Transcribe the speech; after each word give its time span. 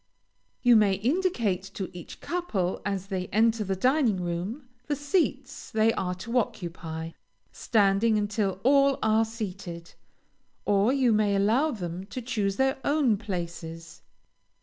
You 0.63 0.75
may 0.75 0.93
indicate 0.95 1.61
to 1.75 1.95
each 1.95 2.21
couple, 2.21 2.81
as 2.83 3.05
they 3.05 3.27
enter 3.27 3.63
the 3.63 3.75
dining 3.75 4.17
room, 4.23 4.67
the 4.87 4.95
seats 4.95 5.69
they 5.69 5.93
are 5.93 6.15
to 6.15 6.39
occupy, 6.39 7.11
standing 7.51 8.17
until 8.17 8.59
all 8.63 8.97
are 9.03 9.25
seated, 9.25 9.93
or 10.65 10.91
you 10.91 11.11
may 11.13 11.35
allow 11.35 11.69
them 11.69 12.05
to 12.07 12.19
choose 12.19 12.55
their 12.55 12.79
own 12.83 13.15
places. 13.17 14.01